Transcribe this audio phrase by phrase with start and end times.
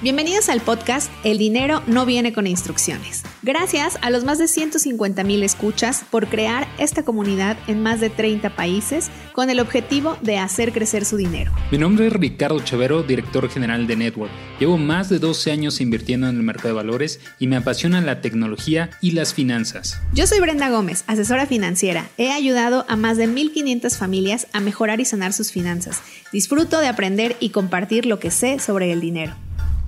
[0.00, 3.24] Bienvenidos al podcast El dinero no viene con instrucciones.
[3.42, 8.08] Gracias a los más de 150 mil escuchas por crear esta comunidad en más de
[8.08, 11.50] 30 países con el objetivo de hacer crecer su dinero.
[11.72, 14.30] Mi nombre es Ricardo Chavero, director general de Network.
[14.60, 18.20] Llevo más de 12 años invirtiendo en el mercado de valores y me apasiona la
[18.20, 20.00] tecnología y las finanzas.
[20.12, 22.08] Yo soy Brenda Gómez, asesora financiera.
[22.18, 26.02] He ayudado a más de 1.500 familias a mejorar y sanar sus finanzas.
[26.32, 29.34] Disfruto de aprender y compartir lo que sé sobre el dinero.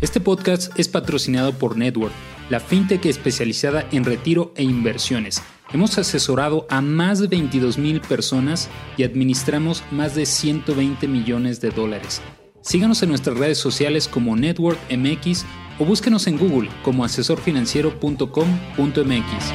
[0.01, 2.15] Este podcast es patrocinado por Network,
[2.49, 5.43] la fintech especializada en retiro e inversiones.
[5.75, 11.69] Hemos asesorado a más de 22 mil personas y administramos más de 120 millones de
[11.69, 12.23] dólares.
[12.63, 15.45] Síganos en nuestras redes sociales como Network MX
[15.79, 19.53] o búsquenos en Google como asesorfinanciero.com.mx.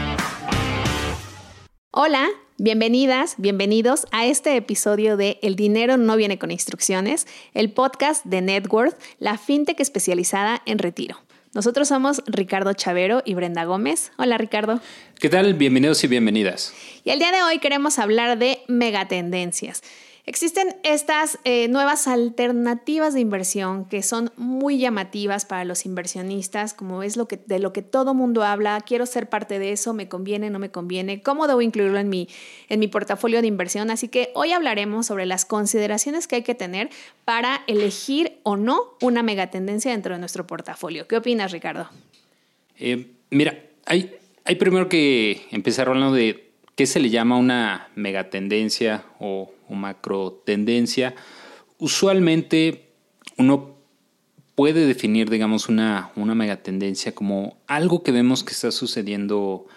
[1.90, 8.26] Hola, bienvenidas, bienvenidos a este episodio de El dinero no viene con instrucciones, el podcast
[8.26, 11.20] de Networth, la fintech especializada en retiro.
[11.54, 14.12] Nosotros somos Ricardo Chavero y Brenda Gómez.
[14.18, 14.82] Hola Ricardo.
[15.20, 15.54] ¿Qué tal?
[15.54, 16.74] Bienvenidos y bienvenidas.
[17.04, 19.82] Y el día de hoy queremos hablar de megatendencias.
[20.28, 27.04] Existen estas eh, nuevas alternativas de inversión que son muy llamativas para los inversionistas, como
[27.04, 30.08] es lo que, de lo que todo mundo habla, quiero ser parte de eso, me
[30.08, 32.28] conviene, no me conviene, cómo debo incluirlo en mi,
[32.70, 33.92] en mi portafolio de inversión.
[33.92, 36.90] Así que hoy hablaremos sobre las consideraciones que hay que tener
[37.24, 41.08] para elegir o no una megatendencia dentro de nuestro portafolio.
[41.08, 41.88] ¿Qué opinas, Ricardo?
[42.80, 49.06] Eh, mira, hay, hay primero que empezar hablando de qué se le llama una megatendencia
[49.20, 51.16] o o macro tendencia,
[51.78, 52.90] usualmente
[53.38, 53.76] uno
[54.56, 59.68] puede definir, digamos, una, una megatendencia como algo que vemos que está sucediendo,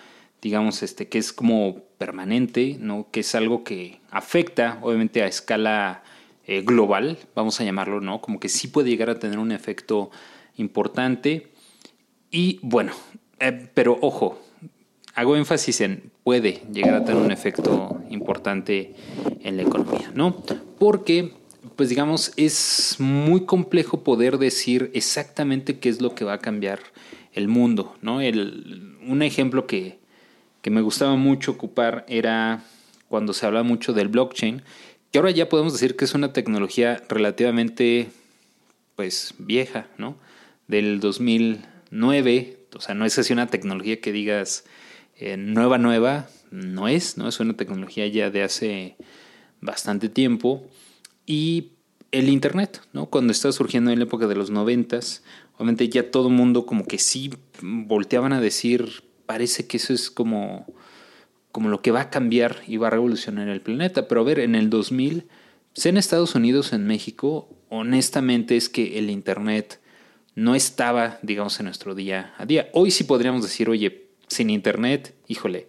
[0.40, 3.08] digamos, este, que es como permanente, ¿no?
[3.10, 6.04] Que es algo que afecta, obviamente, a escala
[6.46, 8.20] eh, global, vamos a llamarlo, ¿no?
[8.20, 10.10] Como que sí puede llegar a tener un efecto
[10.56, 11.52] importante.
[12.30, 12.92] Y bueno,
[13.40, 14.40] eh, pero ojo,
[15.18, 18.94] hago énfasis en puede llegar a tener un efecto importante
[19.42, 20.44] en la economía, ¿no?
[20.78, 21.32] Porque,
[21.74, 26.78] pues digamos, es muy complejo poder decir exactamente qué es lo que va a cambiar
[27.32, 28.18] el mundo, ¿no?
[28.18, 29.98] Un ejemplo que,
[30.62, 32.62] que me gustaba mucho ocupar era
[33.08, 34.62] cuando se habla mucho del blockchain,
[35.10, 38.10] que ahora ya podemos decir que es una tecnología relativamente,
[38.94, 40.16] pues, vieja, ¿no?
[40.68, 44.64] Del 2009, o sea, no es así una tecnología que digas
[45.18, 47.28] eh, nueva, nueva, no es, ¿no?
[47.28, 48.96] Es una tecnología ya de hace
[49.60, 50.66] bastante tiempo.
[51.26, 51.72] Y
[52.12, 53.06] el Internet, ¿no?
[53.06, 55.22] Cuando estaba surgiendo en la época de los noventas,
[55.56, 57.30] obviamente ya todo el mundo como que sí
[57.60, 60.66] volteaban a decir, parece que eso es como,
[61.52, 64.08] como lo que va a cambiar y va a revolucionar el planeta.
[64.08, 65.26] Pero a ver, en el 2000,
[65.74, 69.80] sea en Estados Unidos, en México, honestamente es que el Internet
[70.34, 72.68] no estaba, digamos, en nuestro día a día.
[72.72, 75.68] Hoy sí podríamos decir, oye, sin internet, híjole,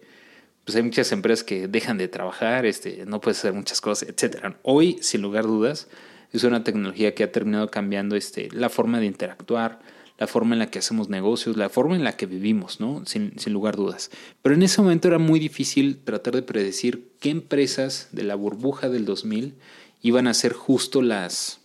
[0.64, 4.54] pues hay muchas empresas que dejan de trabajar, este, no puedes hacer muchas cosas, etc.
[4.62, 5.88] Hoy, sin lugar a dudas,
[6.32, 9.80] es una tecnología que ha terminado cambiando este, la forma de interactuar,
[10.18, 13.04] la forma en la que hacemos negocios, la forma en la que vivimos, ¿no?
[13.06, 14.10] Sin, sin lugar a dudas.
[14.42, 18.90] Pero en ese momento era muy difícil tratar de predecir qué empresas de la burbuja
[18.90, 19.54] del 2000
[20.02, 21.60] iban a ser justo las,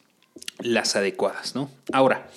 [0.60, 1.70] las adecuadas, ¿no?
[1.92, 2.30] Ahora,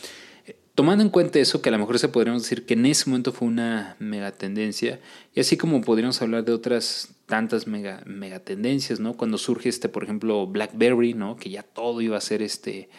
[0.78, 3.32] Tomando en cuenta eso, que a lo mejor se podríamos decir que en ese momento
[3.32, 5.00] fue una megatendencia,
[5.34, 9.16] y así como podríamos hablar de otras tantas mega, megatendencias, ¿no?
[9.16, 11.34] Cuando surge este, por ejemplo, BlackBerry, ¿no?
[11.34, 12.90] Que ya todo iba a ser este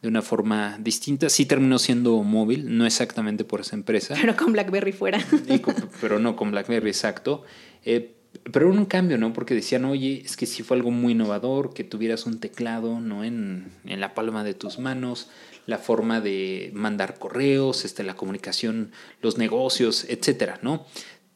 [0.00, 1.28] de una forma distinta.
[1.28, 4.14] Sí terminó siendo móvil, no exactamente por esa empresa.
[4.18, 5.22] Pero con BlackBerry fuera.
[6.00, 7.42] pero no con BlackBerry, exacto.
[7.84, 8.14] Eh,
[8.50, 9.34] pero un cambio, ¿no?
[9.34, 13.24] Porque decían, oye, es que sí fue algo muy innovador, que tuvieras un teclado, ¿no?
[13.24, 15.28] En, en la palma de tus manos,
[15.66, 20.86] la forma de mandar correos, este, la comunicación, los negocios, etcétera, ¿no?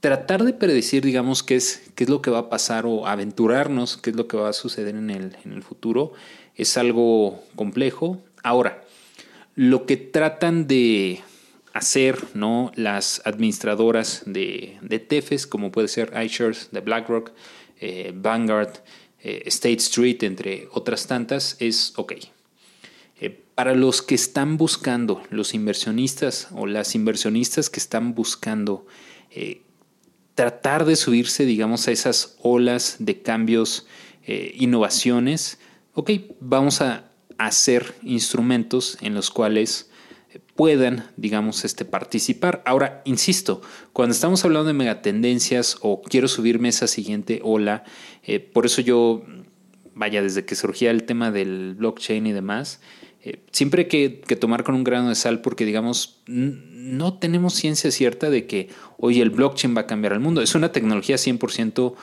[0.01, 3.99] Tratar de predecir, digamos, qué es, qué es lo que va a pasar o aventurarnos,
[3.99, 6.13] qué es lo que va a suceder en el, en el futuro,
[6.57, 8.23] es algo complejo.
[8.43, 8.83] Ahora,
[9.57, 11.21] lo que tratan de
[11.73, 12.73] hacer ¿no?
[12.75, 17.33] las administradoras de, de como puede ser iShares de BlackRock,
[17.81, 18.79] eh, Vanguard,
[19.23, 22.15] eh, State Street, entre otras tantas, es, ok,
[23.61, 28.87] para los que están buscando, los inversionistas o las inversionistas que están buscando
[29.31, 29.61] eh,
[30.35, 33.87] tratar de subirse, digamos, a esas olas de cambios,
[34.25, 35.59] eh, innovaciones,
[35.93, 36.11] ok,
[36.41, 39.91] vamos a hacer instrumentos en los cuales
[40.57, 42.63] puedan, digamos, este, participar.
[42.65, 43.61] Ahora, insisto,
[43.93, 47.85] cuando estamos hablando de megatendencias o quiero subirme a esa siguiente ola,
[48.23, 49.23] eh, por eso yo,
[49.93, 52.81] vaya, desde que surgía el tema del blockchain y demás,
[53.23, 57.91] eh, siempre hay que, tomar con un grano de sal porque, digamos, no tenemos ciencia
[57.91, 58.69] cierta de que,
[58.99, 60.41] hoy el blockchain va a cambiar el mundo.
[60.41, 61.95] Es una tecnología 100%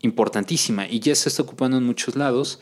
[0.00, 2.60] importantísima y ya se está ocupando en muchos lados,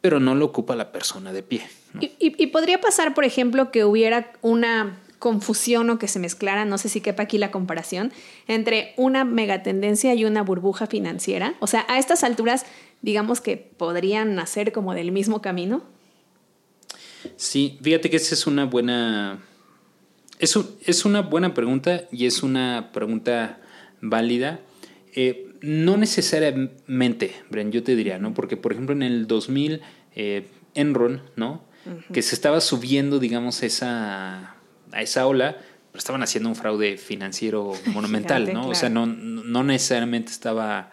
[0.00, 1.62] pero no lo ocupa la persona de pie.
[2.00, 6.88] Y, podría pasar, por ejemplo, que hubiera una confusión o que se mezclara, no sé
[6.88, 8.12] si quepa aquí la comparación,
[8.46, 11.54] entre una megatendencia y una burbuja financiera.
[11.60, 12.66] O sea, a estas alturas,
[13.00, 15.84] digamos que podrían nacer como del mismo camino.
[17.36, 19.38] Sí, fíjate que esa es una buena.
[20.38, 23.60] Es, es una buena pregunta y es una pregunta
[24.00, 24.60] válida.
[25.14, 28.34] Eh, no necesariamente, Bren, yo te diría, ¿no?
[28.34, 29.80] Porque, por ejemplo, en el 2000,
[30.14, 31.64] eh, Enron, ¿no?
[32.12, 34.56] Que se estaba subiendo, digamos, esa,
[34.92, 35.58] a esa ola,
[35.92, 38.68] pero estaban haciendo un fraude financiero monumental, ¿no?
[38.68, 40.90] O sea, no, no necesariamente estaba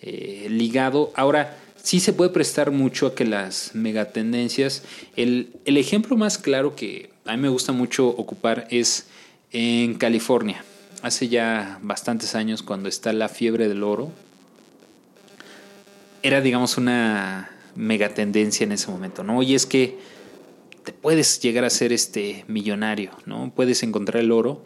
[0.00, 1.12] eh, ligado.
[1.16, 4.82] Ahora, sí se puede prestar mucho a que las megatendencias.
[5.16, 9.06] El, el ejemplo más claro que a mí me gusta mucho ocupar es
[9.52, 10.64] en California
[11.02, 14.10] hace ya bastantes años, cuando está la fiebre del oro,
[16.22, 19.42] era, digamos, una megatendencia en ese momento, ¿no?
[19.42, 19.98] Y es que
[20.84, 23.52] te puedes llegar a ser este millonario, ¿no?
[23.54, 24.62] Puedes encontrar el oro.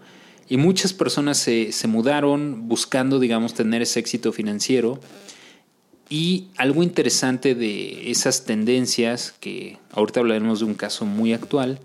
[0.48, 4.98] Y muchas personas se, se mudaron buscando, digamos, tener ese éxito financiero.
[6.12, 11.80] Y algo interesante de esas tendencias, que ahorita hablaremos de un caso muy actual,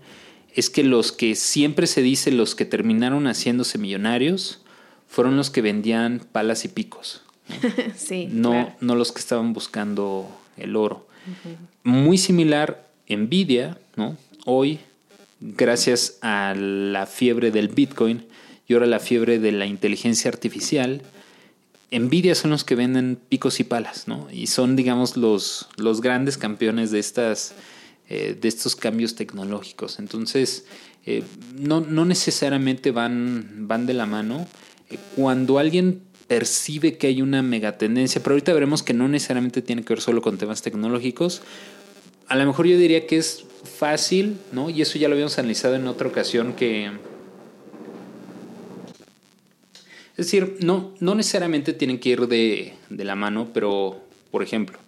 [0.54, 4.60] es que los que siempre se dice los que terminaron haciéndose millonarios
[5.08, 7.22] fueron los que vendían palas y picos.
[7.48, 7.72] ¿no?
[7.96, 8.28] sí.
[8.30, 10.28] No, no los que estaban buscando
[10.58, 11.06] el oro.
[11.82, 14.18] Muy similar, Nvidia, ¿no?
[14.44, 14.78] Hoy,
[15.40, 18.26] gracias a la fiebre del Bitcoin
[18.66, 21.00] y ahora la fiebre de la inteligencia artificial,
[21.90, 24.28] Nvidia son los que venden picos y palas, ¿no?
[24.30, 27.54] Y son, digamos, los, los grandes campeones de estas
[28.10, 29.98] eh, de estos cambios tecnológicos.
[29.98, 30.64] Entonces,
[31.04, 31.22] eh,
[31.58, 34.46] no, necesariamente van, van de la mano.
[34.88, 39.82] Eh, cuando alguien percibe que hay una megatendencia, pero ahorita veremos que no necesariamente tiene
[39.82, 41.42] que ver solo con temas tecnológicos,
[42.28, 44.70] a lo mejor yo diría que es fácil, ¿no?
[44.70, 46.90] Y eso ya lo habíamos analizado en otra ocasión que...
[50.18, 54.00] Es decir, no, no necesariamente tienen que ir de, de la mano, pero,
[54.32, 54.78] por ejemplo,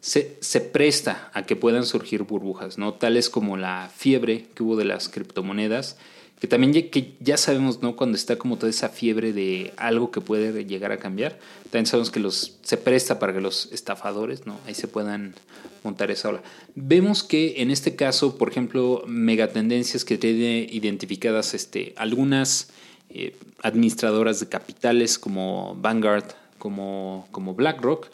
[0.00, 2.94] se, presta a que puedan surgir burbujas, ¿no?
[2.94, 5.96] Tales como la fiebre que hubo de las criptomonedas,
[6.38, 7.96] que también ya, que ya sabemos, ¿no?
[7.96, 11.38] Cuando está como toda esa fiebre de algo que puede llegar a cambiar,
[11.70, 14.60] también sabemos que los, se presta para que los estafadores, ¿no?
[14.66, 15.34] Ahí se puedan
[15.82, 16.42] montar esa ola.
[16.74, 22.68] Vemos que en este caso, por ejemplo, megatendencias que tiene identificadas este, algunas
[23.18, 28.08] eh, administradoras de capitales como Vanguard, como, BlackRock,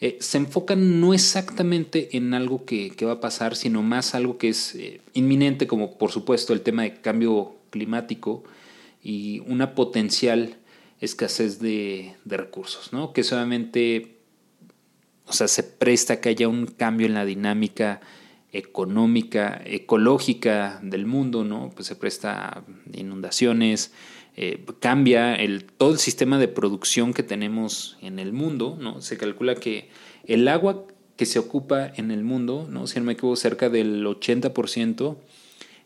[0.00, 4.48] eh, se enfocan no exactamente en algo que, va a pasar, sino más algo que
[4.48, 8.42] es eh, inminente, como por supuesto el tema de cambio climático
[9.00, 10.56] y una potencial
[11.00, 13.12] escasez de, recursos, ¿no?
[13.12, 14.16] Que solamente,
[15.24, 18.00] o sea, se presta que haya un cambio en la dinámica
[18.52, 21.70] económica, ecológica del mundo, ¿no?
[21.74, 23.92] Pues se presta inundaciones,
[24.40, 29.00] eh, cambia el, todo el sistema de producción que tenemos en el mundo, ¿no?
[29.00, 29.90] Se calcula que
[30.26, 30.84] el agua
[31.16, 32.86] que se ocupa en el mundo, ¿no?
[32.86, 35.16] Si no me equivoco, cerca del 80%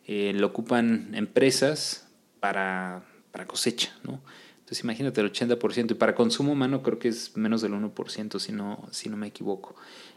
[0.07, 2.07] eh, lo ocupan empresas
[2.41, 3.03] para,
[3.47, 4.21] cosecha, ¿no?
[4.59, 8.53] Entonces imagínate el 80% y para consumo humano creo que es menos del 1%, si
[8.53, 9.77] no, si no me equivoco.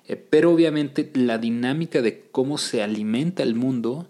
[0.10, 4.10] Eh, pero obviamente la dinámica de cómo se alimenta el mundo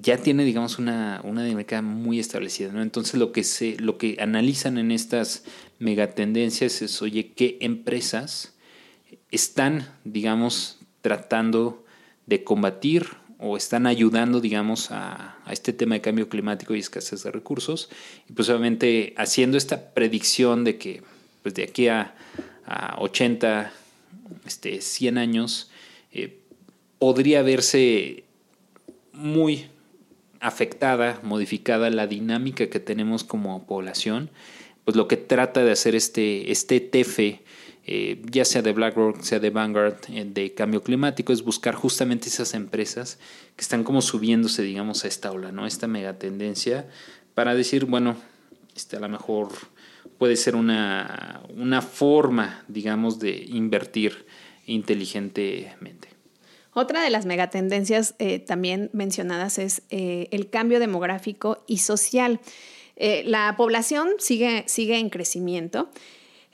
[0.00, 2.82] ya tiene, digamos, una, una dinámica muy establecida, ¿no?
[2.82, 5.44] Entonces lo que, se, lo que analizan en estas
[5.78, 8.54] megatendencias es, oye, ¿qué empresas
[9.30, 11.84] están, digamos, tratando
[12.26, 17.30] de combatir o están ayudando, digamos, a, este tema de cambio climático y escasez de
[17.30, 17.90] recursos?
[18.28, 21.02] Y pues obviamente haciendo esta predicción de que
[21.42, 22.14] pues de aquí a,
[22.66, 23.72] a 80,
[24.46, 25.70] este, 100 años,
[26.12, 26.38] eh,
[26.98, 28.24] podría verse
[29.20, 29.66] muy
[30.40, 34.30] afectada, modificada la dinámica que tenemos como población,
[34.84, 37.18] pues lo que trata de hacer este, este TF,
[37.86, 42.28] eh, ya sea de BlackRock, sea de Vanguard, eh, de cambio climático, es buscar justamente
[42.28, 43.18] esas empresas
[43.56, 45.66] que están como subiéndose, digamos, a esta ola, ¿no?
[45.66, 46.88] Esta megatendencia,
[47.34, 48.16] para decir, bueno,
[48.74, 49.48] este a lo mejor
[50.18, 54.24] puede ser una, una forma, digamos, de invertir
[54.66, 56.19] inteligentemente.
[56.72, 62.40] Otra de las megatendencias eh, también mencionadas es eh, el cambio demográfico y social.
[62.96, 65.90] Eh, la población sigue, sigue en crecimiento,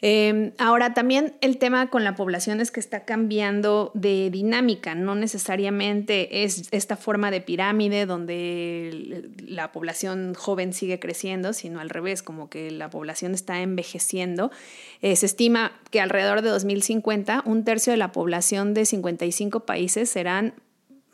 [0.02, 5.14] Em, ahora, también el tema con la población es que está cambiando de dinámica, no
[5.14, 12.22] necesariamente es esta forma de pirámide donde la población joven sigue creciendo, sino al revés,
[12.22, 14.50] como que la población está envejeciendo.
[15.00, 20.10] Eh, se estima que alrededor de 2050 un tercio de la población de 55 países
[20.10, 20.52] serán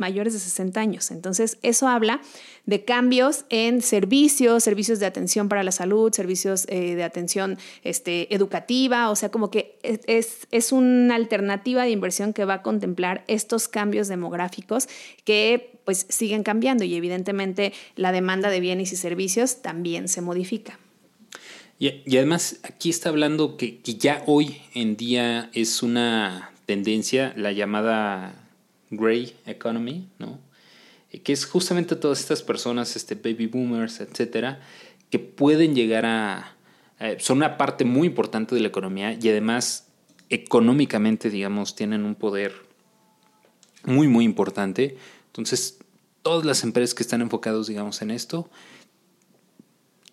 [0.03, 1.13] mayores de 60 años.
[1.13, 2.21] Entonces, eso habla
[2.67, 8.35] de cambios en servicios, servicios de atención para la salud, servicios eh, de atención este,
[8.35, 13.23] educativa, o sea, como que es, es una alternativa de inversión que va a contemplar
[13.29, 14.89] estos cambios demográficos
[15.25, 20.79] que pues siguen cambiando y evidentemente la demanda de bienes y servicios también se modifica.
[21.79, 27.53] Y, además aquí está hablando que, que ya hoy en día es una tendencia, la
[27.53, 28.42] llamada
[28.93, 30.39] Gray Economy, ¿no?
[31.11, 34.61] Eh, que es justamente todas estas personas, este, baby boomers, etcétera,
[35.11, 36.57] que pueden llegar a.
[37.19, 39.89] son una parte muy importante de la economía y además
[40.29, 42.53] económicamente, digamos, tienen un poder
[43.85, 44.97] muy, muy importante.
[45.27, 45.79] Entonces,
[46.23, 48.49] todas las empresas que están enfocadas, digamos, en esto,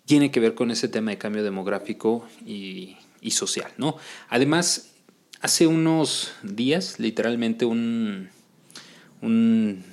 [0.04, 2.96] tiene que ver con ese tema de cambio demográfico y
[3.30, 3.96] social, ¿no?
[4.28, 4.90] Además,
[5.40, 8.28] hace unos días, literalmente un
[9.22, 9.84] un,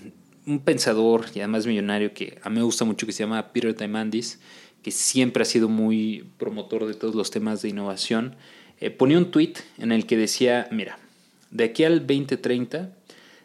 [0.64, 4.40] pensador y además millonario que a mí me gusta mucho que se llama Peter Diamandis,
[4.82, 8.36] que siempre ha sido muy promotor de todos los temas de innovación,
[8.80, 11.00] eh, ponía un tweet en el que decía, mira,
[11.52, 12.96] de aquí al 2030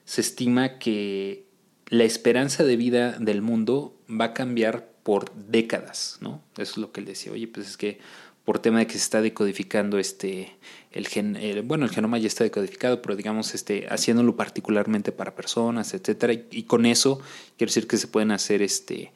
[0.05, 1.47] se estima que
[1.89, 6.43] la esperanza de vida del mundo va a cambiar por décadas, ¿no?
[6.55, 7.33] Eso es lo que él decía.
[7.33, 7.99] Oye, pues es que
[8.45, 10.57] por tema de que se está decodificando este
[10.91, 15.95] el gen, bueno, el genoma ya está decodificado, pero digamos este haciéndolo particularmente para personas,
[15.95, 17.21] etcétera, y, con eso
[17.57, 19.13] quiero decir que se pueden hacer este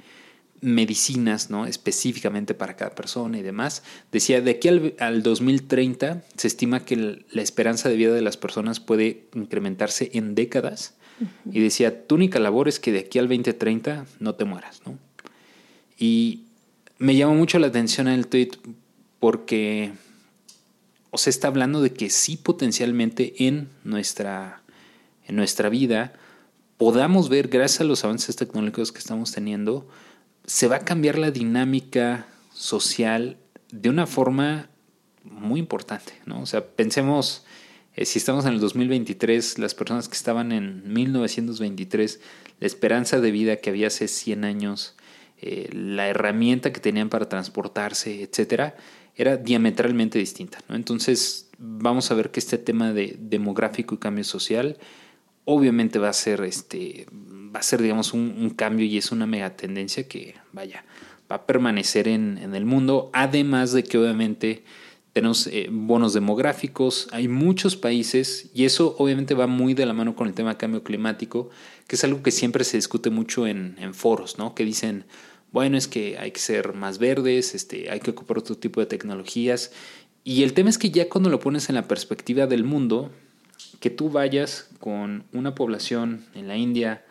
[0.63, 1.67] medicinas, ¿no?
[1.67, 3.83] específicamente para cada persona y demás.
[4.11, 8.39] Decía, de aquí al, al 2030 se estima que la esperanza de vida de las
[8.39, 10.95] personas puede incrementarse en décadas.
[11.51, 14.99] Y decía, tu única labor es que de aquí al 2030 no te mueras, ¿no?
[15.99, 16.45] Y
[16.99, 18.51] me llamó mucho la atención el tweet
[19.27, 19.91] porque
[21.11, 24.63] o está hablando de que sí potencialmente en nuestra,
[25.27, 26.13] en nuestra vida
[26.77, 29.89] podamos ver, gracias a los avances tecnológicos que estamos teniendo,
[30.45, 33.37] se va a cambiar la dinámica social
[33.73, 34.71] de una forma
[35.25, 36.43] muy importante, ¿no?
[36.43, 37.45] O sea, pensemos,
[37.97, 42.21] eh, si estamos en el 2023, las personas que estaban en 1923,
[42.61, 44.95] la esperanza de vida que había hace 100 años,
[45.39, 48.77] eh, la herramienta que tenían para transportarse, etcétera,
[49.17, 50.59] era diametralmente distinta.
[50.69, 50.77] ¿no?
[50.77, 54.77] Entonces vamos a ver que este tema de demográfico y cambio social
[55.45, 59.57] obviamente va a ser, este, va a ser digamos, un, cambio y es una mega
[59.57, 60.85] tendencia que, vaya,
[61.31, 64.65] va a permanecer en, en el mundo, además de que obviamente
[65.13, 70.15] tenemos eh, bonos demográficos, hay muchos países y eso obviamente va muy de la mano
[70.15, 71.49] con el tema de cambio climático,
[71.87, 74.55] que es algo que siempre se discute mucho en, en foros, ¿no?
[74.55, 75.07] Que dicen,
[75.53, 78.87] bueno, es que hay que ser más verdes, este, hay que ocupar otro tipo de
[78.87, 79.73] tecnologías.
[80.25, 83.11] Y el tema es que ya cuando lo pones en la perspectiva del mundo,
[83.81, 87.05] que tú vayas con una población en la India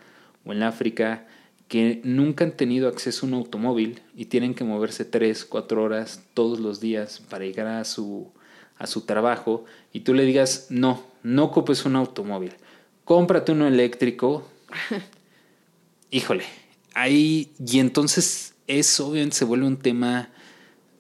[0.46, 1.28] o en África
[1.68, 6.24] que nunca han tenido acceso a un automóvil y tienen que moverse tres, cuatro horas
[6.34, 8.32] todos los días para llegar a su,
[8.78, 12.54] a su trabajo y tú le digas, no, no ocupes un automóvil,
[13.04, 14.48] cómprate uno eléctrico,
[16.12, 16.44] híjole,
[17.08, 20.30] y entonces eso obviamente se vuelve un tema,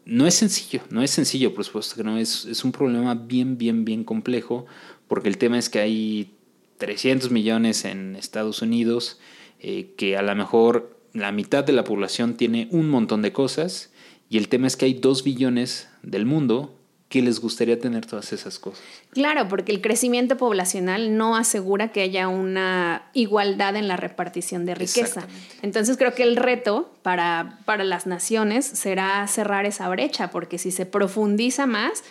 [0.05, 3.57] no es sencillo, no es sencillo, por supuesto que no, es, es un problema bien,
[3.57, 4.65] bien, bien complejo,
[5.07, 6.31] porque el tema es que hay
[6.77, 9.19] 300 millones en Estados Unidos,
[9.59, 13.91] eh, que a lo mejor la mitad de la población tiene un montón de cosas,
[14.29, 16.77] y el tema es que hay 2 billones del mundo
[17.09, 18.83] que les gustaría tener todas esas cosas.
[19.12, 24.75] Claro, porque el crecimiento poblacional no asegura que haya una igualdad en la repartición de
[24.75, 25.27] riqueza.
[25.62, 30.71] Entonces creo que el reto para, para las naciones será cerrar esa brecha, porque si
[30.71, 32.03] se profundiza más,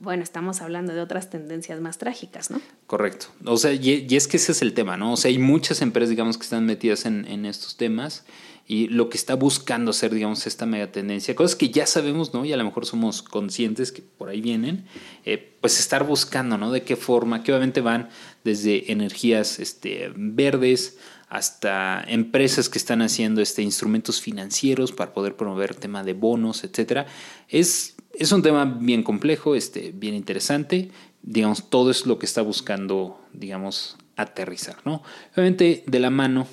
[0.00, 2.60] bueno, estamos hablando de otras tendencias más trágicas, ¿no?
[2.86, 3.26] Correcto.
[3.44, 5.12] O sea, y, es que ese es el tema, ¿no?
[5.12, 8.24] O sea, hay muchas empresas, digamos, que están metidas en, en estos temas
[8.66, 12.44] y lo que está buscando hacer, digamos, esta mega tendencia, cosas que ya sabemos, ¿no?
[12.44, 14.86] Y a lo mejor somos conscientes que por ahí vienen,
[15.24, 16.70] eh, pues estar buscando, ¿no?
[16.70, 18.08] De qué forma, que obviamente van
[18.44, 25.74] desde energías este, verdes hasta empresas que están haciendo este, instrumentos financieros para poder promover
[25.74, 27.06] tema de bonos, etcétera.
[27.48, 30.90] Es, es un tema bien complejo, este, bien interesante.
[31.22, 35.02] Digamos, todo es lo que está buscando, digamos, aterrizar, ¿no?
[35.32, 36.46] Obviamente de la mano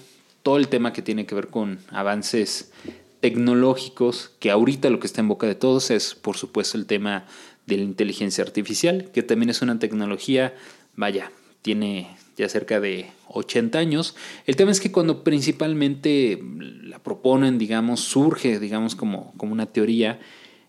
[0.43, 2.71] todo el tema que tiene que ver con avances
[3.19, 7.25] tecnológicos, que ahorita lo que está en boca de todos es, por supuesto, el tema
[7.65, 10.55] de la inteligencia artificial, que también es una tecnología,
[10.95, 14.15] vaya, tiene ya cerca de 80 años.
[14.45, 16.41] El tema es que cuando principalmente
[16.83, 20.19] la proponen, digamos, surge, digamos, como, como una teoría,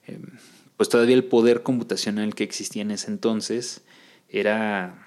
[0.06, 0.18] eh,
[0.78, 3.82] pues todavía el poder computacional que existía en ese entonces
[4.30, 5.06] era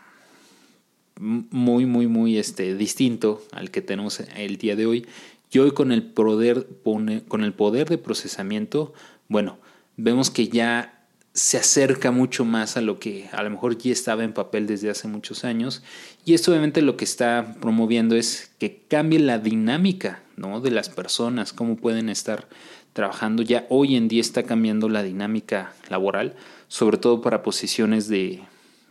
[1.18, 5.08] muy, muy, muy este, distinto al que tenemos el día de hoy.
[5.50, 8.94] Y hoy con el poder, con el poder de procesamiento,
[9.30, 9.60] bueno,
[9.96, 11.02] vemos que ya
[11.34, 14.90] se acerca mucho más a lo que a lo mejor ya estaba en papel desde
[14.90, 15.84] hace muchos años.
[16.26, 20.60] Y esto obviamente lo que está promoviendo es que cambie la dinámica ¿no?
[20.60, 22.50] de las personas, cómo pueden estar
[22.94, 23.44] trabajando.
[23.44, 26.36] Ya hoy en día está cambiando la dinámica laboral,
[26.68, 28.42] sobre todo para posiciones de,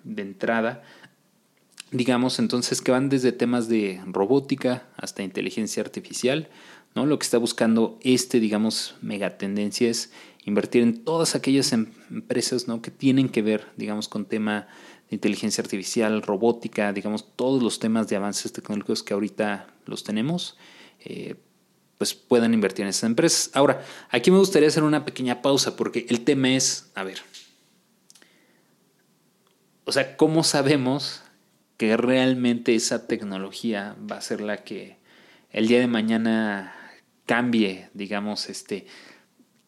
[0.04, 0.82] de entrada.
[1.90, 6.48] Digamos entonces que van desde temas de robótica hasta inteligencia artificial.
[6.94, 7.06] ¿no?
[7.06, 10.12] Lo que está buscando este, digamos, megatendencia es
[10.44, 12.82] invertir en todas aquellas em-, empresas ¿no?
[12.82, 14.68] que tienen que ver, digamos, con tema
[15.08, 20.56] de inteligencia artificial, robótica, digamos, todos los temas de avances tecnológicos que ahorita los tenemos,
[21.04, 21.36] eh,
[22.00, 23.50] pues puedan invertir en esas empresas.
[23.52, 27.18] Ahora, aquí me gustaría hacer una pequeña pausa porque el tema es, a ver,
[29.84, 31.20] o sea, ¿cómo sabemos
[31.76, 34.96] que realmente esa tecnología va a ser la que
[35.50, 36.74] el día de mañana
[37.26, 38.86] cambie, digamos, este,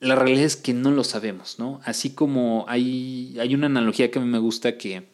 [0.01, 1.83] la realidad es que no lo sabemos, ¿no?
[1.85, 5.12] Así como hay, hay una analogía que a mí me gusta que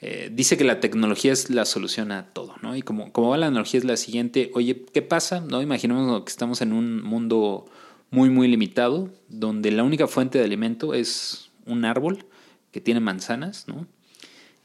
[0.00, 2.76] eh, dice que la tecnología es la solución a todo, ¿no?
[2.76, 5.40] Y como, como va la analogía es la siguiente, oye, ¿qué pasa?
[5.40, 5.62] ¿No?
[5.62, 7.66] Imaginemos que estamos en un mundo
[8.10, 12.26] muy, muy limitado, donde la única fuente de alimento es un árbol
[12.72, 13.86] que tiene manzanas, ¿no?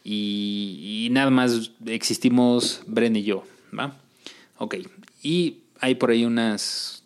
[0.04, 3.44] Y, nada más existimos Bren y yo,
[3.78, 3.98] ¿va?
[4.58, 4.76] Ok,
[5.22, 7.04] y hay por ahí unos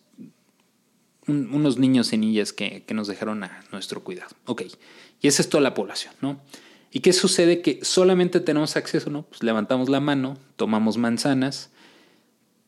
[1.28, 4.34] niños y niñas que, nos dejaron a nuestro cuidado.
[4.46, 4.62] Ok,
[5.20, 6.40] y esa es toda la población, ¿no?
[6.90, 7.62] ¿Y qué sucede?
[7.62, 9.22] Que solamente tenemos acceso, ¿no?
[9.22, 11.70] Pues levantamos la mano, tomamos manzanas.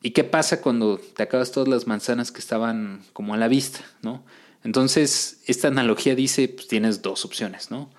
[0.02, 3.80] ¿Y qué pasa cuando te acabas todas las manzanas que estaban como a la vista,
[4.02, 4.24] ¿no?
[4.64, 7.90] Entonces, esta analogía dice, pues tienes dos opciones, ¿no?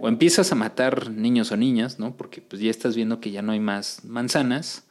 [0.00, 2.16] O empiezas a matar niños o niñas, ¿no?
[2.16, 4.84] Porque pues ya estás viendo que ya no hay más manzanas.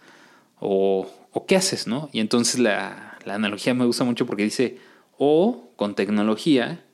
[0.60, 2.10] O, o qué haces, ¿no?
[2.14, 4.80] Y entonces la, la analogía me gusta mucho porque dice,
[5.18, 6.86] o con tecnología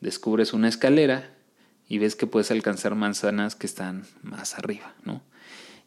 [0.00, 1.33] descubres una escalera
[1.88, 5.22] y ves que puedes alcanzar manzanas que están más arriba, ¿no?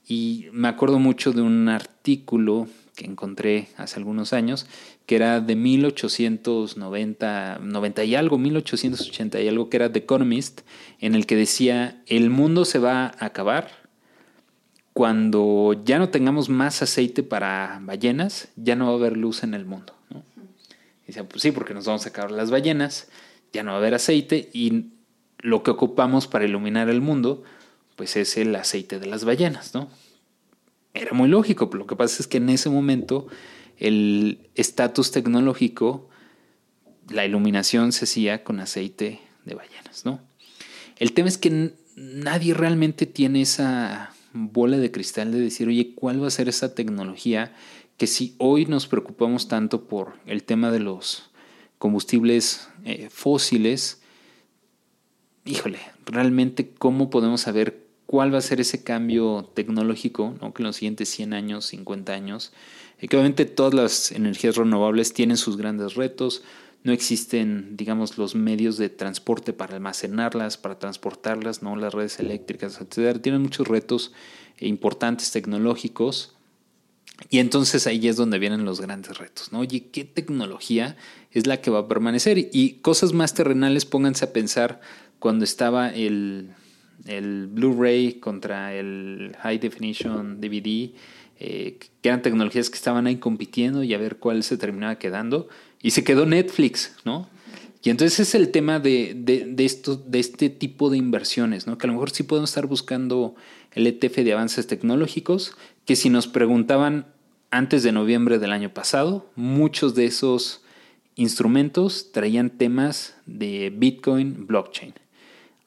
[0.07, 4.67] Y me acuerdo mucho de un artículo que encontré hace algunos años,
[5.05, 10.61] que era de 1890, 90 y algo, 1880 y algo, que era The Economist,
[10.99, 13.69] en el que decía, el mundo se va a acabar
[14.93, 19.53] cuando ya no tengamos más aceite para ballenas, ya no va a haber luz en
[19.53, 19.93] el mundo.
[21.03, 23.09] Y decían, pues sí, porque nos vamos a acabar las ballenas,
[23.53, 24.96] ya no va a haber aceite y
[25.47, 27.41] lo que ocupamos para iluminar el mundo,
[27.95, 29.89] pues es el aceite de las ballenas, ¿no?
[30.93, 33.27] Era muy lógico, pero lo que pasa es que en ese momento
[33.77, 36.09] el estatus tecnológico,
[37.07, 40.19] la iluminación se hacía con aceite de ballenas, ¿no?
[40.97, 46.21] El tema es que nadie realmente tiene esa bola de cristal de decir, oye, ¿cuál
[46.21, 47.55] va a ser esa tecnología
[47.95, 51.31] que si hoy nos preocupamos tanto por el tema de los
[51.77, 54.01] combustibles eh, fósiles,
[55.47, 60.53] híjole, realmente cómo podemos saber cuál va a ser ese cambio tecnológico, ¿no?
[60.53, 62.53] que en los siguientes 100 años, 50 años,
[63.01, 66.43] y que obviamente todas las energías renovables tienen sus grandes retos,
[66.83, 71.75] no existen, digamos, los medios de transporte para almacenarlas, para transportarlas, ¿no?
[71.75, 74.13] las redes eléctricas, etcétera, tienen muchos retos
[74.59, 76.37] importantes tecnológicos
[77.29, 79.59] y entonces ahí es donde vienen los grandes retos, ¿no?
[79.59, 80.95] Oye, ¿qué tecnología
[81.31, 82.37] es la que va a permanecer?
[82.37, 84.81] Y cosas más terrenales, pónganse a pensar
[85.19, 86.49] cuando estaba el,
[87.05, 90.91] el Blu-ray contra el High Definition DVD,
[91.39, 95.47] eh, que eran tecnologías que estaban ahí compitiendo y a ver cuál se terminaba quedando.
[95.81, 97.29] Y se quedó Netflix, ¿no?
[97.83, 101.77] Y entonces es el tema de, de, de, esto, de este tipo de inversiones, ¿no?
[101.77, 103.35] Que a lo mejor sí podemos estar buscando
[103.71, 107.05] el ETF de avances tecnológicos, que si nos preguntaban
[107.51, 110.63] antes de noviembre del año pasado, muchos de esos
[111.15, 114.93] instrumentos traían temas de Bitcoin blockchain.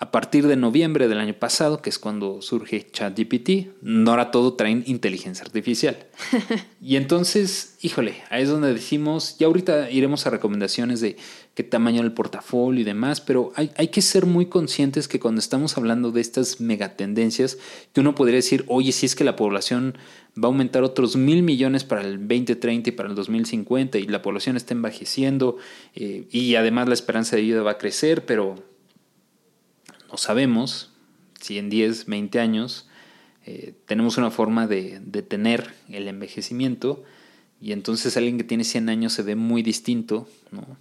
[0.02, 4.54] A partir de noviembre del año pasado, que es cuando surge ChatGPT, no ahora todo
[4.54, 6.06] traen inteligencia artificial.
[6.80, 11.18] y entonces, híjole, ahí es donde decimos, ya ahorita iremos a recomendaciones de
[11.54, 15.38] qué tamaño el portafolio y demás, pero hay, hay que ser muy conscientes que cuando
[15.38, 17.58] estamos hablando de estas megatendencias,
[17.92, 19.98] que uno podría decir, oye, si es que la población
[20.34, 24.22] va a aumentar otros mil millones para el 2030 y para el 2050 y la
[24.22, 25.58] población está envejeciendo
[25.94, 28.70] eh, y además la esperanza de vida va a crecer, pero
[30.10, 30.90] no sabemos
[31.40, 32.88] si en 10, 20 años
[33.46, 37.02] eh, tenemos una forma de detener el envejecimiento
[37.60, 40.76] y entonces alguien que tiene 100 años se ve muy distinto ¿no?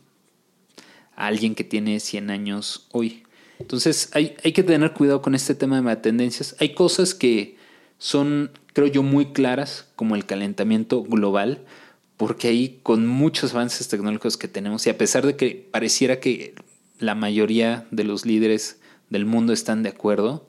[1.16, 3.24] a alguien que tiene 100 años hoy.
[3.60, 6.56] Entonces hay, hay que tener cuidado con este tema de tendencias.
[6.60, 7.58] Hay cosas que
[7.98, 11.66] son, creo yo, muy claras, como el calentamiento global,
[12.16, 16.56] porque ahí con muchos avances tecnológicos que tenemos, y a pesar de que pareciera que
[16.98, 18.79] la mayoría de los líderes
[19.10, 20.48] del mundo están de acuerdo,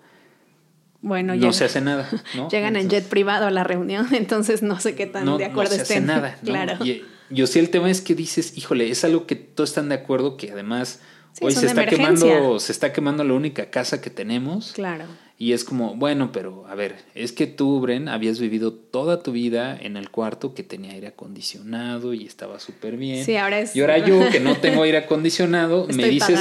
[1.02, 2.08] bueno, no se hace nada.
[2.34, 2.48] ¿no?
[2.50, 5.76] Llegan en jet privado a la reunión, entonces no sé qué tan de acuerdo no
[5.76, 6.10] se estén.
[6.10, 6.38] Hace nada.
[6.44, 6.84] claro.
[7.30, 10.36] yo sí el tema es que dices, híjole, es algo que todos están de acuerdo,
[10.36, 11.00] que además
[11.40, 14.72] hoy se está quemando, se está quemando la única casa que tenemos.
[14.72, 15.04] Claro.
[15.40, 19.32] Y es como, bueno, pero a ver, es que tú, Bren, habías vivido toda tu
[19.32, 23.24] vida en el cuarto que tenía aire acondicionado y estaba súper bien.
[23.24, 23.74] Sí, ahora es...
[23.74, 26.38] Y ahora yo, que no tengo aire acondicionado, me dices,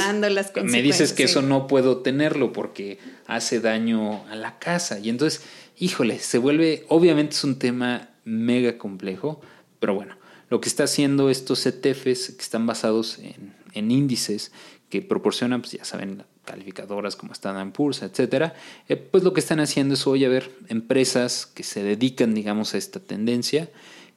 [0.64, 4.98] me dices que eso no puedo tenerlo porque hace daño a la casa.
[4.98, 5.44] Y entonces,
[5.78, 9.40] híjole, se vuelve, obviamente es un tema mega complejo,
[9.78, 10.18] pero bueno,
[10.50, 14.52] lo que está haciendo estos ETFs que están basados en, en índices
[14.90, 18.54] que proporcionan, pues ya saben, calificadoras como Standard Poor's, etcétera,
[18.88, 22.74] eh, pues lo que están haciendo es hoy a ver empresas que se dedican, digamos,
[22.74, 23.68] a esta tendencia,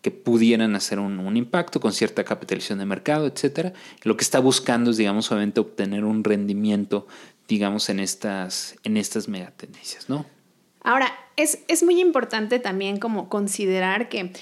[0.01, 3.73] que pudieran hacer un, impacto con cierta capitalización de mercado, etcétera.
[4.03, 7.07] Lo que está buscando es, digamos, obviamente obtener un rendimiento,
[7.47, 10.25] digamos, en estas, en estas megatendencias, ¿no?
[10.81, 14.33] Ahora, es, es muy importante también como considerar que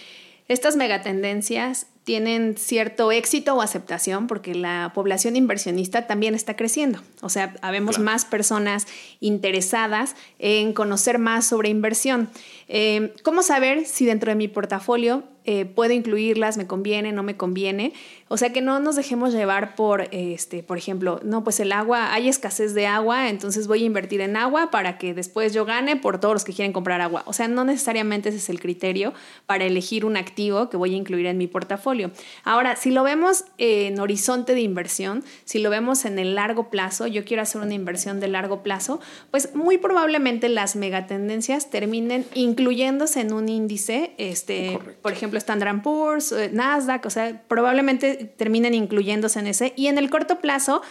[0.47, 6.99] estas megatendencias tienen cierto éxito o aceptación porque la población inversionista también está creciendo.
[7.21, 8.87] O sea, habemos más personas
[9.19, 12.29] interesadas en conocer más sobre inversión.
[12.67, 17.37] Eh, ¿Cómo saber si dentro de mi portafolio eh, puedo incluirlas, me conviene, no me
[17.37, 17.93] conviene.
[18.27, 22.13] O sea que no nos dejemos llevar por, este, por ejemplo, no, pues el agua,
[22.13, 25.97] hay escasez de agua, entonces voy a invertir en agua para que después yo gane
[25.97, 27.23] por todos los que quieren comprar agua.
[27.25, 29.13] O sea, no necesariamente ese es el criterio
[29.45, 32.11] para elegir un activo que voy a incluir en mi portafolio.
[32.43, 37.07] Ahora, si lo vemos en horizonte de inversión, si lo vemos en el largo plazo,
[37.07, 38.99] yo quiero hacer una inversión de largo plazo,
[39.29, 46.31] pues muy probablemente las megatendencias terminen incluyéndose en un índice, este, por ejemplo, Standard Poor's,
[46.31, 49.73] eh, Nasdaq, o sea, probablemente terminen incluyéndose en ese.
[49.75, 50.81] Y en el corto plazo,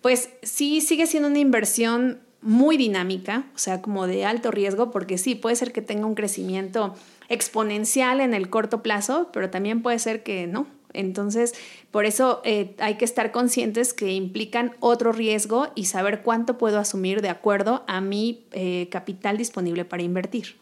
[0.00, 5.18] pues sí sigue siendo una inversión muy dinámica, o sea, como de alto riesgo, porque
[5.18, 6.94] sí, puede ser que tenga un crecimiento
[7.28, 10.66] exponencial en el corto plazo, pero también puede ser que no.
[10.94, 11.54] Entonces,
[11.90, 16.78] por eso eh, hay que estar conscientes que implican otro riesgo y saber cuánto puedo
[16.78, 20.56] asumir de acuerdo a mi eh, capital disponible para invertir.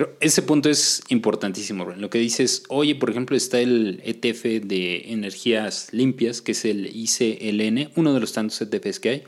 [0.00, 5.12] Pero ese punto es importantísimo, Lo que dices, oye, por ejemplo, está el ETF de
[5.12, 9.22] energías limpias, que es el ICLN, uno de los tantos ETFs que hay,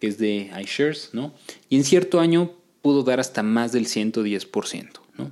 [0.00, 1.32] que es de iShares, ¿no?
[1.68, 2.50] Y en cierto año
[2.82, 5.30] pudo dar hasta más del 110%, ¿no?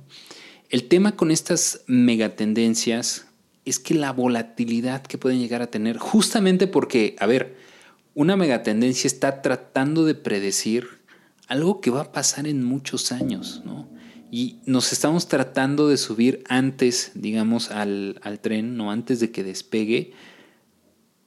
[0.69, 3.25] El tema con estas megatendencias
[3.65, 7.57] es que la volatilidad que pueden llegar a tener, justamente porque, a ver,
[8.13, 10.87] una megatendencia está tratando de predecir
[11.47, 13.93] algo que va a pasar en muchos años, ¿no?
[14.31, 20.13] Y nos estamos tratando de subir antes, digamos, al, tren, no antes de que despegue,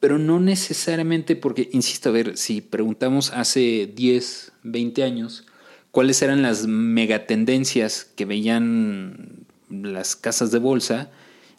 [0.01, 5.47] pero no necesariamente porque, insisto, a ver, si preguntamos hace 10, 20 años,
[5.91, 11.11] cuáles eran las megatendencias que veían las casas de bolsa,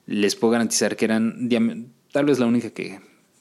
[0.06, 1.50] les puedo garantizar que eran
[2.12, 3.00] tal vez la única que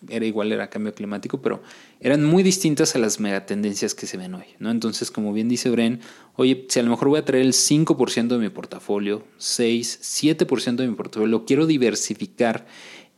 [0.09, 1.63] era igual, era cambio climático, pero
[2.01, 4.71] eran muy distintas a las megatendencias que se ven hoy, ¿no?
[4.71, 6.01] Entonces, como bien dice Bren,
[6.37, 10.77] oye, si a lo mejor voy a traer el 5% de mi portafolio, 6, 7%
[10.77, 12.67] de mi portafolio, quiero diversificar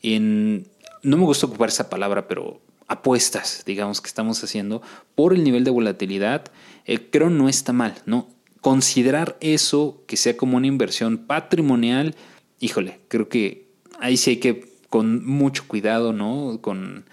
[0.02, 0.68] en,
[1.02, 4.82] no me gusta ocupar esa palabra, pero apuestas, digamos, que estamos haciendo
[5.14, 6.50] por el nivel de volatilidad,
[6.86, 8.28] eh, creo no está mal, ¿no?
[8.62, 12.14] Considerar eso que sea como una inversión patrimonial,
[12.58, 13.68] híjole, creo que
[14.00, 16.58] ahí sí hay que con mucho cuidado, ¿no?
[16.60, 17.04] Con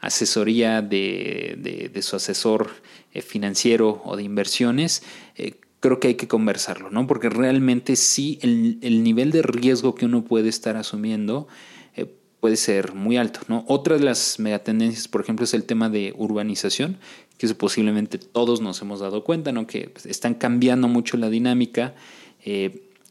[0.00, 2.70] asesoría de, su asesor
[3.12, 5.02] eh, financiero o de inversiones,
[5.36, 7.06] eh, creo que hay que conversarlo, ¿no?
[7.06, 11.46] Porque realmente sí, el, nivel de riesgo que uno puede estar asumiendo
[11.94, 12.06] eh,
[12.40, 13.64] puede ser muy alto, ¿no?
[13.68, 16.96] Otra de las megatendencias, por ejemplo, es el tema de urbanización,
[17.36, 19.66] que eso posiblemente todos nos hemos dado cuenta, ¿no?
[19.66, 21.94] Que pues, están cambiando mucho la dinámica.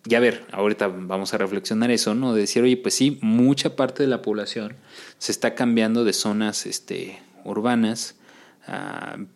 [0.08, 2.34] Y a ver, ahorita vamos a reflexionar eso, ¿no?
[2.34, 4.76] De decir, oye, pues sí, mucha parte de la población
[5.18, 8.15] se está cambiando de zonas este, urbanas,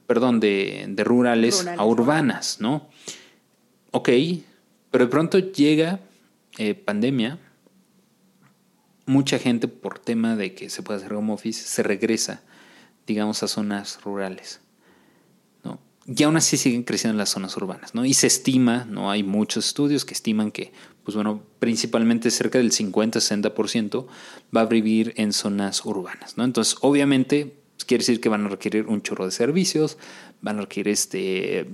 [0.06, 2.88] perdón, de, rurales, a urbanas, ¿no?
[3.92, 4.10] Ok,
[4.92, 6.00] pero de pronto llega
[6.58, 7.40] eh, pandemia,
[9.08, 12.42] mucha gente por tema de que se puede hacer home office se regresa,
[13.08, 14.62] digamos, a zonas rurales.
[16.16, 18.04] Y aún así siguen creciendo en las zonas urbanas, ¿no?
[18.04, 19.12] Y se estima, ¿no?
[19.12, 20.72] Hay muchos estudios que estiman que,
[21.04, 24.08] pues bueno, principalmente cerca del 50-60%
[24.56, 26.46] va a vivir en zonas urbanas, ¿no?
[26.46, 29.98] Entonces, obviamente, pues, quiere decir que van a requerir un chorro de servicios,
[30.42, 31.70] van a requerir este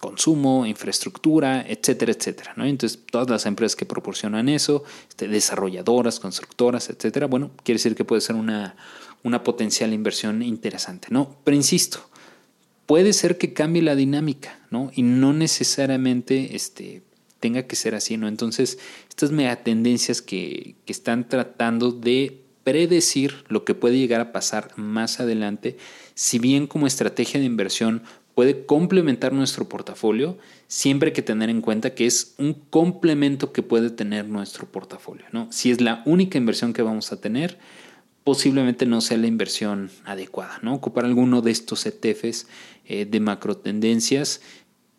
[0.00, 2.64] consumo, infraestructura, etcétera, etcétera, ¿no?
[2.64, 8.04] Entonces, todas las empresas que proporcionan eso, este, desarrolladoras, constructoras, etcétera, bueno, quiere decir que
[8.04, 8.76] puede ser una,
[9.24, 11.36] una potencial inversión interesante, ¿no?
[11.44, 12.08] Pero insisto,
[12.86, 14.90] puede ser que cambie la dinámica, ¿no?
[14.94, 17.02] Y no necesariamente este,
[17.40, 18.28] tenga que ser así, ¿no?
[18.28, 24.70] Entonces, estas megatendencias que, que están tratando de predecir lo que puede llegar a pasar
[24.76, 25.76] más adelante,
[26.14, 28.02] si bien como estrategia de inversión
[28.34, 33.62] puede complementar nuestro portafolio, siempre hay que tener en cuenta que es un complemento que
[33.62, 35.26] puede tener nuestro portafolio.
[35.32, 35.50] ¿no?
[35.52, 37.58] Si es la única inversión que vamos a tener,
[38.24, 40.58] posiblemente no sea la inversión adecuada.
[40.62, 40.74] ¿no?
[40.74, 42.46] Ocupar alguno de estos ETFs
[42.86, 44.40] eh, de macro tendencias,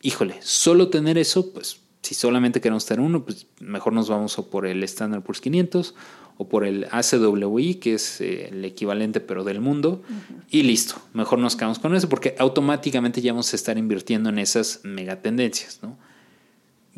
[0.01, 4.49] híjole, solo tener eso, pues si solamente queremos tener uno, pues mejor nos vamos o
[4.49, 5.95] por el Standard Poor's 500
[6.37, 10.03] o por el ACWI, que es eh, el equivalente pero del mundo,
[10.49, 14.39] y listo, mejor nos quedamos con eso porque automáticamente ya vamos a estar invirtiendo en
[14.39, 15.97] esas megatendencias, ¿no?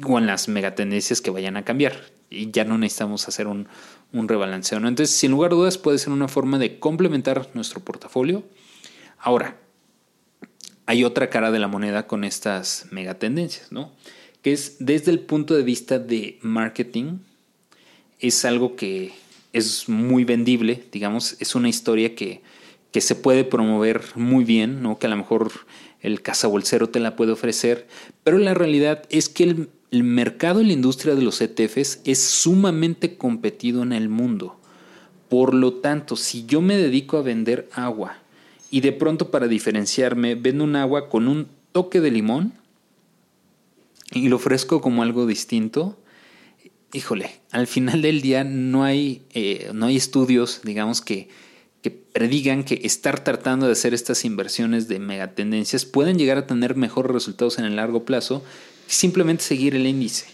[0.03, 1.95] O en las megatendencias que vayan a cambiar
[2.29, 3.67] y ya no necesitamos hacer un,
[4.13, 4.87] un rebalanceo, ¿no?
[4.87, 8.43] Entonces, sin lugar a dudas, puede ser una forma de complementar nuestro portafolio.
[9.19, 9.57] Ahora,
[10.85, 13.91] hay otra cara de la moneda con estas megatendencias, ¿no?
[14.41, 17.19] Que es desde el punto de vista de marketing,
[18.19, 19.13] es algo que
[19.53, 22.41] es muy vendible, digamos, es una historia que,
[22.91, 24.97] que se puede promover muy bien, ¿no?
[24.97, 25.51] que a lo mejor
[26.01, 27.87] el cazabolsero te la puede ofrecer,
[28.23, 32.21] pero la realidad es que el, el mercado y la industria de los ETFs es
[32.21, 34.60] sumamente competido en el mundo.
[35.30, 38.17] Por lo tanto, si yo me dedico a vender agua
[38.69, 42.54] y de pronto para diferenciarme vendo un agua con un toque de limón
[44.12, 45.97] y lo ofrezco como algo distinto,
[46.93, 51.30] híjole, al final del día no hay, eh, no hay estudios, digamos, que,
[51.82, 56.76] que predigan que estar tratando de hacer estas inversiones de megatendencias pueden llegar a tener
[56.76, 58.43] mejores resultados en el largo plazo
[58.88, 60.26] simplemente seguir el índice.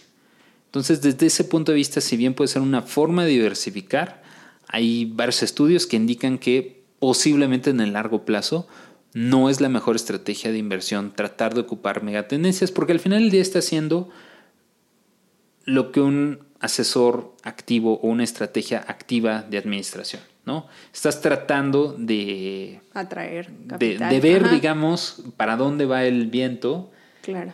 [0.66, 4.22] Entonces, desde ese punto de vista, si bien puede ser una forma de diversificar,
[4.68, 8.66] hay varios estudios que indican que posiblemente en el largo plazo
[9.12, 13.30] no es la mejor estrategia de inversión tratar de ocupar megatendencias, porque al final del
[13.30, 14.10] día está haciendo
[15.64, 20.66] lo que un asesor activo o una estrategia activa de administración, ¿no?
[20.92, 24.10] Estás tratando de atraer capital.
[24.10, 26.90] De, ver, digamos, para dónde va el viento.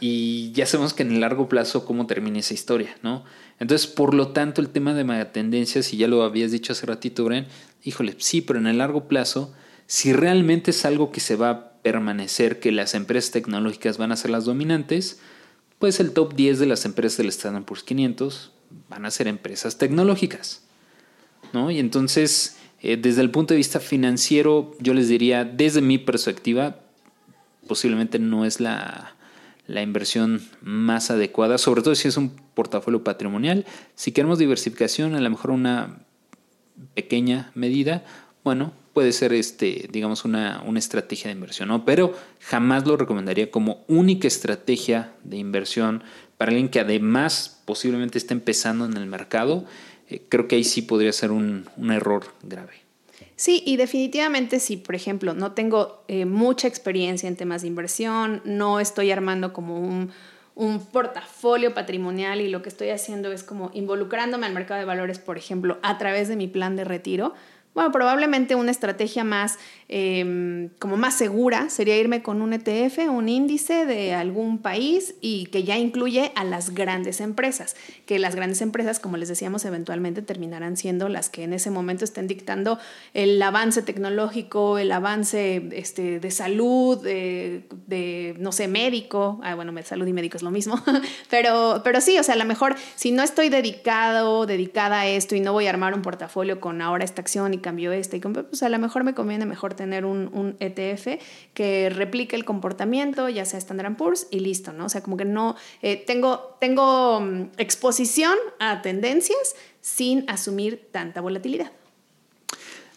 [0.00, 3.24] Y ya sabemos que en el largo plazo cómo termina esa historia, ¿no?
[3.59, 7.24] Entonces, por lo tanto, el tema de megatendencias, si ya lo habías dicho hace ratito,
[7.24, 7.46] Bren,
[7.85, 9.52] híjole, sí, pero en el largo plazo,
[9.87, 14.16] si realmente es algo que se va a permanecer, que las empresas tecnológicas van a
[14.16, 15.20] ser las dominantes,
[15.78, 18.52] pues el top 10 de las empresas del Standard Poor's 500
[18.88, 20.62] van a ser empresas tecnológicas.
[21.52, 21.70] ¿no?
[21.70, 26.80] Y entonces, eh, desde el punto de vista financiero, yo les diría, desde mi perspectiva,
[27.66, 29.16] posiblemente no es la,
[29.70, 33.64] la inversión más adecuada, sobre todo si es un portafolio patrimonial.
[33.94, 36.00] Si queremos diversificación, a lo mejor una
[36.94, 38.04] pequeña medida,
[38.42, 41.85] bueno, puede ser este, digamos, una, una, estrategia de inversión, ¿no?
[41.85, 46.02] Pero jamás lo recomendaría como única estrategia de inversión
[46.37, 49.64] para alguien que además posiblemente esté empezando en el mercado.
[50.09, 52.72] Eh, creo que ahí sí podría ser un, un, error grave.
[53.40, 58.42] Sí, y definitivamente si, por ejemplo, no tengo eh, mucha experiencia en temas de inversión,
[58.44, 60.11] no estoy armando como un,
[60.55, 65.18] un portafolio patrimonial y lo que estoy haciendo es como involucrándome al mercado de valores,
[65.18, 67.33] por ejemplo, a través de mi plan de retiro,
[67.81, 73.31] bueno, probablemente una estrategia más, em, como más segura sería irme con un ETF, un
[73.31, 78.61] índice de algún país y que ya incluye a las grandes empresas, que las grandes
[78.61, 82.79] empresas, como les decíamos, eventualmente terminarán siendo las que en ese momento estén dictando
[83.14, 90.07] el avance tecnológico, el avance este, de salud, de, no sé, médico, ah, bueno, salud
[90.07, 90.79] y médico es lo mismo,
[91.31, 95.35] pero, pero sí, o sea, a lo mejor si no estoy dedicado, dedicada a esto
[95.35, 98.20] y no voy a armar un portafolio con ahora esta acción y cambió este, y
[98.20, 101.22] pues a lo mejor me conviene mejor tener un, ETF
[101.54, 104.87] que replique el comportamiento, ya sea Standard Poor's, y listo, ¿no?
[104.87, 111.20] O sea, como que no, eh, tengo, tengo mm, exposición a tendencias sin asumir tanta
[111.20, 111.70] volatilidad.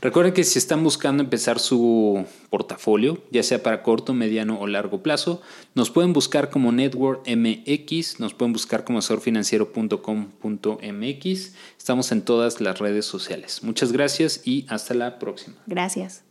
[0.03, 5.01] Recuerden que si están buscando empezar su portafolio, ya sea para corto, mediano o largo
[5.01, 5.41] plazo,
[5.75, 11.53] nos pueden buscar como Network MX, nos pueden buscar como asesorfinanciero.com.mx.
[11.77, 13.63] Estamos en todas las redes sociales.
[13.63, 15.55] Muchas gracias y hasta la próxima.
[15.67, 16.25] Gracias.